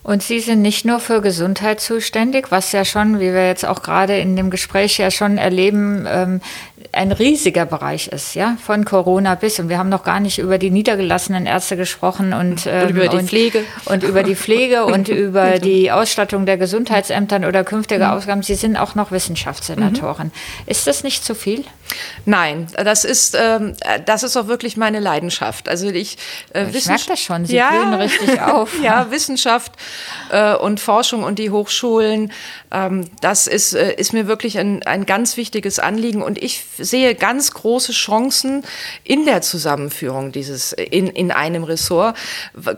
[0.03, 3.83] Und Sie sind nicht nur für Gesundheit zuständig, was ja schon, wie wir jetzt auch
[3.83, 6.41] gerade in dem Gespräch ja schon erleben, ähm,
[6.91, 9.59] ein riesiger Bereich ist, ja, von Corona bis.
[9.59, 13.07] Und wir haben noch gar nicht über die niedergelassenen Ärzte gesprochen und, ähm, und über
[13.07, 13.63] die Pflege.
[13.85, 18.11] Und über die Pflege und über die Ausstattung der Gesundheitsämtern oder künftige mhm.
[18.11, 18.43] Ausgaben.
[18.43, 20.27] Sie sind auch noch Wissenschaftssenatorin.
[20.27, 20.31] Mhm.
[20.65, 21.63] Ist das nicht zu viel?
[22.25, 23.73] Nein, das ist, ähm,
[24.05, 25.67] das ist auch wirklich meine Leidenschaft.
[25.67, 26.17] Also ich,
[26.53, 28.81] äh, ich merke das schon, Sie ja, richtig auf.
[28.81, 29.73] ja, Wissenschaft
[30.31, 32.31] äh, und Forschung und die Hochschulen,
[32.71, 37.15] ähm, das ist, äh, ist mir wirklich ein, ein ganz wichtiges Anliegen und ich sehe
[37.15, 38.63] ganz große Chancen
[39.03, 42.17] in der Zusammenführung dieses in, in einem Ressort,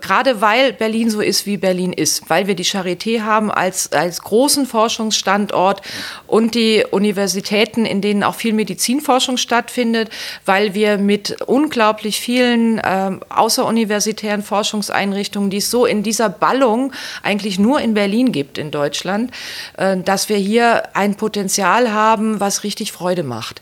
[0.02, 4.22] gerade weil Berlin so ist, wie Berlin ist, weil wir die Charité haben als, als
[4.22, 5.82] großen Forschungsstandort
[6.28, 10.10] und die Universitäten, in denen auch viel Medizinforschung stattfindet,
[10.46, 17.60] weil wir mit unglaublich vielen äh, außeruniversitären Forschungseinrichtungen, die es so in dieser Ballung eigentlich
[17.60, 19.32] nur in Berlin gibt in Deutschland,
[19.78, 23.62] äh, dass wir hier ein Potenzial haben, was richtig Freude macht.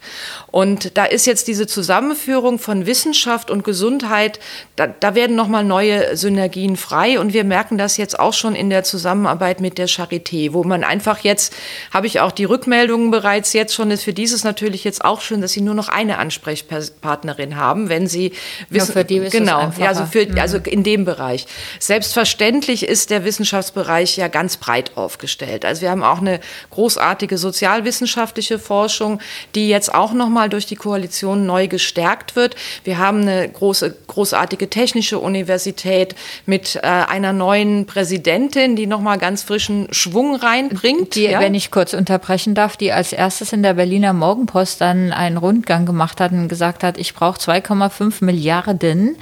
[0.52, 4.40] Und da ist jetzt diese Zusammenführung von Wissenschaft und Gesundheit,
[4.76, 7.20] da, da werden nochmal neue Synergien frei.
[7.20, 10.84] Und wir merken das jetzt auch schon in der Zusammenarbeit mit der Charité, wo man
[10.84, 11.54] einfach jetzt,
[11.94, 15.42] habe ich auch die Rückmeldungen bereits jetzt schon, ist für dieses natürlich jetzt auch schön,
[15.42, 18.34] dass Sie nur noch eine Ansprechpartnerin haben, wenn Sie
[18.70, 18.88] wissen.
[18.88, 20.38] Ja, für die ist genau, ja, also, für, mhm.
[20.40, 21.46] also in dem Bereich.
[21.80, 25.66] Selbstverständlich ist der Wissenschaftsbereich ja ganz breit aufgestellt.
[25.66, 29.20] Also wir haben auch eine großartige sozialwissenschaftliche Forschung,
[29.56, 32.56] die jetzt auch noch mal durch die Koalition neu gestärkt wird.
[32.84, 39.18] Wir haben eine große, großartige technische Universität mit äh, einer neuen Präsidentin, die noch mal
[39.18, 41.16] ganz frischen Schwung reinbringt.
[41.16, 41.40] Die, ja?
[41.40, 45.86] wenn ich kurz unterbrechen darf, die als erstes in der Berliner Morgenpost dann einen Rundgang
[45.86, 49.18] gemacht hat und gesagt hat, ich brauche 2,5 Milliarden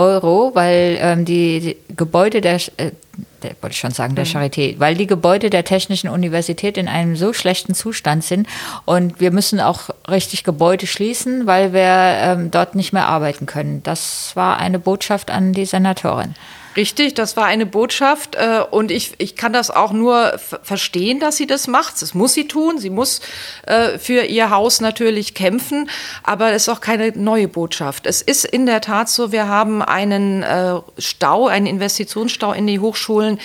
[0.00, 2.92] Euro, weil ähm, die, die Gebäude der äh,
[3.42, 4.30] der, wollte ich schon sagen, der mhm.
[4.30, 8.46] Charité, weil die Gebäude der Technischen Universität in einem so schlechten Zustand sind
[8.84, 13.82] und wir müssen auch richtig Gebäude schließen, weil wir ähm, dort nicht mehr arbeiten können.
[13.82, 16.34] Das war eine Botschaft an die Senatorin.
[16.76, 21.36] Richtig, das war eine Botschaft äh, und ich, ich kann das auch nur verstehen, dass
[21.36, 22.00] sie das macht.
[22.00, 22.78] Das muss sie tun.
[22.78, 23.20] Sie muss
[23.66, 25.90] äh, für ihr Haus natürlich kämpfen,
[26.22, 28.06] aber es ist auch keine neue Botschaft.
[28.06, 32.78] Es ist in der Tat so, wir haben einen äh, Stau, einen Investitionsstau in die
[32.78, 33.40] Hochschulen,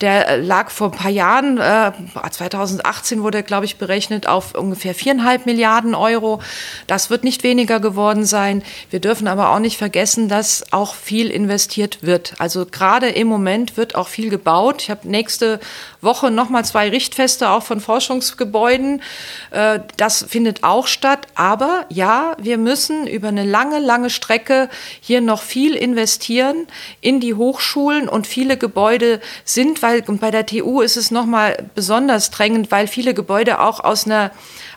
[0.00, 1.92] der äh, lag vor ein paar Jahren, äh,
[2.30, 6.40] 2018 wurde, glaube ich, berechnet auf ungefähr viereinhalb Milliarden Euro.
[6.86, 8.62] Das wird nicht weniger geworden sein.
[8.88, 12.34] Wir dürfen aber auch nicht vergessen, dass auch viel investiert wird.
[12.38, 14.82] Also gerade im Moment wird auch viel gebaut.
[14.82, 15.60] Ich habe nächste
[16.00, 19.02] Woche nochmal zwei Richtfeste auch von Forschungsgebäuden.
[19.50, 21.26] Äh, das findet auch statt.
[21.34, 24.68] Aber ja, wir müssen über eine lange, lange Strecke
[25.00, 26.66] hier noch viel investieren
[27.00, 32.30] in die Hochschulen und viele Gebäude sind, weil bei der TU ist es nochmal besonders
[32.30, 34.30] drängend, weil viele Gebäude auch aus einer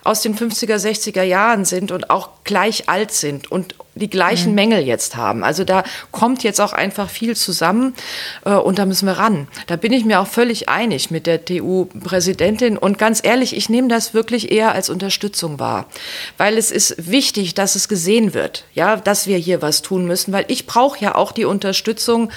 [0.04, 4.54] aus den 50er, 60er Jahren sind und auch gleich alt sind und die gleichen mhm.
[4.54, 5.44] Mängel jetzt haben.
[5.44, 7.94] Also da kommt jetzt auch einfach viel zusammen
[8.44, 9.48] äh, und da müssen wir ran.
[9.66, 13.88] Da bin ich mir auch völlig einig mit der TU-Präsidentin und ganz ehrlich, ich nehme
[13.88, 15.86] das wirklich eher als Unterstützung wahr,
[16.38, 20.32] weil es ist wichtig, dass es gesehen wird, ja, dass wir hier was tun müssen,
[20.32, 22.30] weil ich brauche ja auch die Unterstützung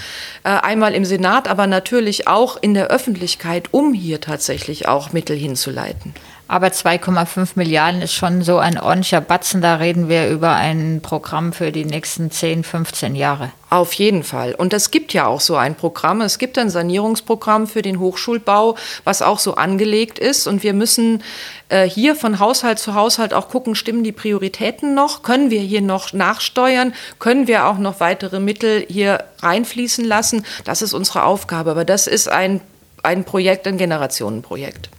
[0.43, 5.35] äh, einmal im Senat, aber natürlich auch in der Öffentlichkeit, um hier tatsächlich auch Mittel
[5.35, 6.13] hinzuleiten.
[6.47, 9.61] Aber 2,5 Milliarden ist schon so ein ordentlicher Batzen.
[9.61, 13.51] Da reden wir über ein Programm für die nächsten 10, 15 Jahre.
[13.69, 14.55] Auf jeden Fall.
[14.55, 16.21] Und es gibt ja auch so ein Programm.
[16.21, 20.47] Es gibt ein Sanierungsprogramm für den Hochschulbau, was auch so angelegt ist.
[20.47, 21.21] Und wir müssen
[21.67, 25.23] äh, hier von Haushalt zu Haushalt auch gucken, stimmen die Prioritäten noch?
[25.23, 26.93] Können wir hier noch nachsteuern?
[27.19, 30.45] Können wir auch noch weitere Mittel hier reinfließen lassen?
[30.63, 31.71] Das ist unsere Aufgabe.
[31.71, 32.61] Aber das ist ein
[33.03, 34.89] ein Projekt, ein Generationenprojekt.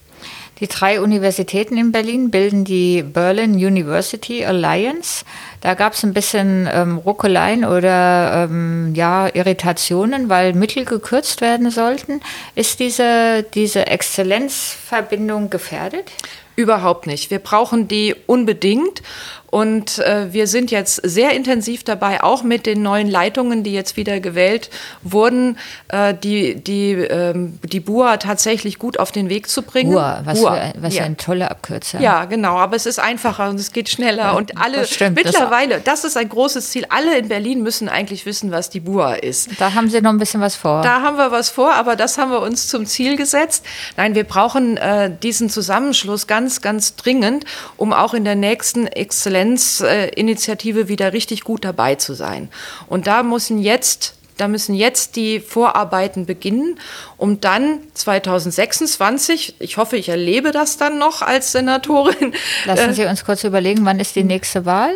[0.61, 5.25] Die drei Universitäten in Berlin bilden die Berlin University Alliance.
[5.61, 11.71] Da gab es ein bisschen ähm, Ruckeleien oder ähm, ja, Irritationen, weil Mittel gekürzt werden
[11.71, 12.21] sollten.
[12.55, 16.11] Ist diese, diese Exzellenzverbindung gefährdet?
[16.57, 17.31] Überhaupt nicht.
[17.31, 19.03] Wir brauchen die unbedingt.
[19.50, 23.96] Und äh, wir sind jetzt sehr intensiv dabei, auch mit den neuen Leitungen, die jetzt
[23.96, 24.68] wieder gewählt
[25.02, 25.56] wurden,
[25.88, 29.92] äh, die, die, ähm, die BUA tatsächlich gut auf den Weg zu bringen.
[29.92, 30.54] BUA, was, BUA.
[30.54, 31.02] Für, was ja.
[31.02, 32.00] für ein toller Abkürzer.
[32.00, 34.24] Ja, genau, aber es ist einfacher und es geht schneller.
[34.24, 36.84] Ja, und alle das stimmt, mittlerweile, das, das, ist ein großes Ziel.
[36.90, 39.58] Alle in Berlin müssen eigentlich wissen, was die BUA ist.
[39.58, 40.82] Da haben Sie noch ein bisschen was vor.
[40.82, 43.64] Da haben wir was vor, aber das haben wir uns zum Ziel gesetzt.
[43.96, 47.46] Nein, wir brauchen äh, diesen Zusammenschluss ganz, ganz dringend,
[47.78, 52.48] um auch in der nächsten Exzellenz Exzellenzinitiative wieder richtig gut dabei zu sein.
[52.88, 56.79] Und da müssen jetzt da müssen jetzt die Vorarbeiten beginnen,
[57.16, 62.33] um dann 2026, ich hoffe, ich erlebe das dann noch als Senatorin.
[62.64, 64.92] Lassen Sie uns kurz überlegen, wann ist die nächste Wahl?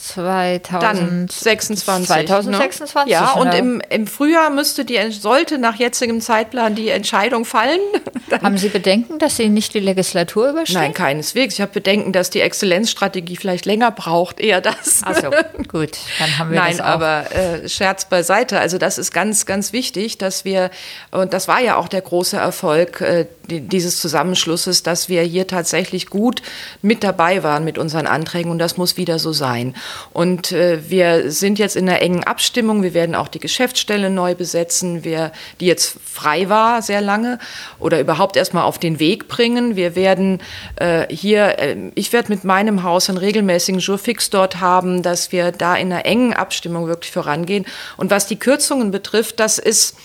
[0.00, 2.08] 2026.
[2.08, 3.06] 2026.
[3.06, 3.12] Ne?
[3.12, 7.80] Ja, und im, im Frühjahr müsste die, sollte nach jetzigem Zeitplan die Entscheidung fallen.
[8.42, 10.80] Haben Sie Bedenken, dass Sie nicht die Legislatur überstehen?
[10.80, 11.54] Nein, keineswegs.
[11.54, 15.02] Ich habe Bedenken, dass die Exzellenzstrategie vielleicht länger braucht, eher das.
[15.04, 15.30] Ach so,
[15.68, 16.90] gut, dann haben wir Nein, das auch.
[16.90, 18.58] aber äh, Scherz beiseite.
[18.58, 20.70] Also das ist ganz, ganz wichtig, dass wir,
[21.10, 26.06] und das war ja auch der große Erfolg äh, dieses Zusammenschlusses, dass wir hier tatsächlich
[26.06, 26.42] gut
[26.82, 29.74] mit dabei waren mit unseren Anträgen und das muss wieder so sein.
[30.12, 32.82] Und äh, wir sind jetzt in einer engen Abstimmung.
[32.82, 37.38] Wir werden auch die Geschäftsstelle neu besetzen, wir, die jetzt frei war sehr lange
[37.78, 39.76] oder überhaupt erstmal auf den Weg bringen.
[39.76, 40.40] Wir werden
[40.76, 45.52] äh, hier, äh, ich werde mit meinem Haus einen regelmäßigen Jurfix dort haben, dass wir
[45.52, 47.66] da in einer engen Abstimmung wirklich vorangehen.
[47.96, 49.96] Und was die Kürzungen betrifft, das ist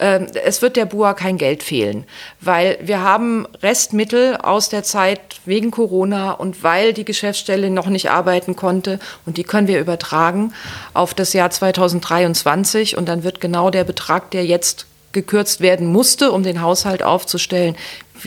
[0.00, 2.04] es wird der BUA kein Geld fehlen,
[2.40, 8.10] weil wir haben Restmittel aus der Zeit wegen Corona und weil die Geschäftsstelle noch nicht
[8.10, 10.54] arbeiten konnte und die können wir übertragen
[10.94, 16.32] auf das Jahr 2023 und dann wird genau der Betrag, der jetzt gekürzt werden musste,
[16.32, 17.76] um den Haushalt aufzustellen,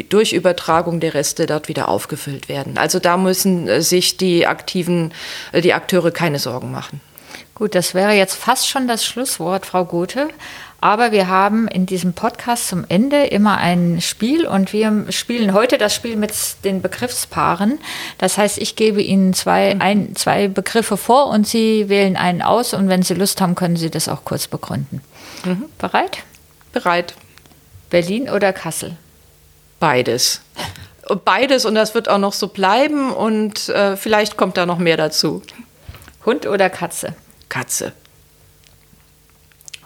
[0.09, 2.77] durch Übertragung der Reste dort wieder aufgefüllt werden.
[2.77, 5.11] Also da müssen äh, sich die aktiven,
[5.51, 6.99] äh, die Akteure keine Sorgen machen.
[7.63, 10.27] Gut, das wäre jetzt fast schon das Schlusswort, Frau Gute.
[10.81, 15.77] Aber wir haben in diesem Podcast zum Ende immer ein Spiel und wir spielen heute
[15.77, 16.33] das Spiel mit
[16.65, 17.79] den Begriffspaaren.
[18.17, 22.73] Das heißt, ich gebe Ihnen zwei, ein, zwei Begriffe vor und Sie wählen einen aus
[22.73, 25.01] und wenn Sie Lust haben, können Sie das auch kurz begründen.
[25.45, 25.63] Mhm.
[25.77, 26.17] Bereit?
[26.73, 27.13] Bereit.
[27.89, 28.97] Berlin oder Kassel?
[29.79, 30.41] Beides.
[31.23, 34.97] Beides und das wird auch noch so bleiben und äh, vielleicht kommt da noch mehr
[34.97, 35.41] dazu.
[36.25, 37.15] Hund oder Katze?
[37.53, 37.93] Katze.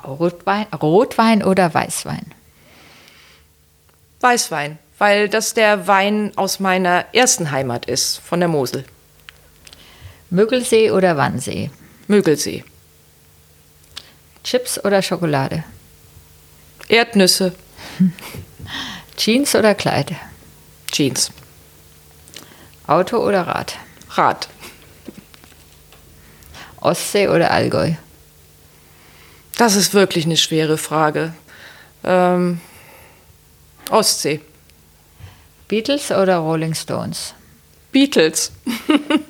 [0.01, 2.33] Rotwein, Rotwein oder Weißwein?
[4.21, 8.85] Weißwein, weil das der Wein aus meiner ersten Heimat ist, von der Mosel.
[10.29, 11.69] Mögelsee oder Wannsee?
[12.07, 12.63] Mögelsee.
[14.45, 15.65] Chips oder Schokolade?
[16.87, 17.53] Erdnüsse.
[19.17, 20.15] Jeans oder Kleid?
[20.89, 21.31] Jeans.
[22.87, 23.73] Auto oder Rad?
[24.11, 24.47] Rad.
[26.87, 27.93] Ostsee oder Allgäu?
[29.57, 31.33] Das ist wirklich eine schwere Frage.
[32.03, 32.61] Ähm,
[33.89, 34.41] Ostsee.
[35.67, 37.33] Beatles oder Rolling Stones?
[37.91, 38.51] Beatles.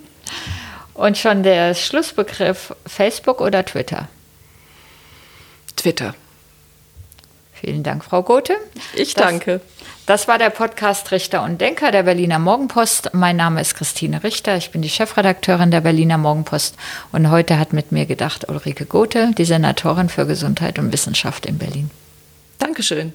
[0.93, 4.07] Und schon der Schlussbegriff Facebook oder Twitter?
[5.75, 6.15] Twitter.
[7.53, 8.55] Vielen Dank, Frau Gothe.
[8.93, 9.61] Ich danke.
[10.07, 13.09] Das war der Podcast Richter und Denker der Berliner Morgenpost.
[13.13, 14.55] Mein Name ist Christine Richter.
[14.55, 16.77] Ich bin die Chefredakteurin der Berliner Morgenpost.
[17.11, 21.57] Und heute hat mit mir gedacht Ulrike Gothe, die Senatorin für Gesundheit und Wissenschaft in
[21.57, 21.91] Berlin.
[22.57, 23.11] Dankeschön.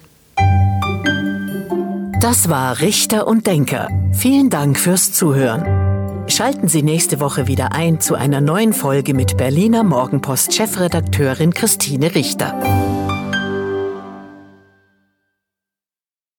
[2.20, 3.88] Das war Richter und Denker.
[4.12, 6.28] Vielen Dank fürs Zuhören.
[6.28, 12.14] Schalten Sie nächste Woche wieder ein zu einer neuen Folge mit Berliner Morgenpost Chefredakteurin Christine
[12.14, 13.02] Richter.